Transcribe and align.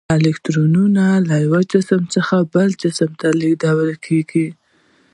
الکترونونه 0.15 1.03
له 1.27 1.35
یو 1.45 1.57
جسم 1.71 2.01
څخه 2.15 2.35
بل 2.53 2.69
جسم 2.81 3.09
ته 3.19 3.27
لیږدیږي. 3.39 4.47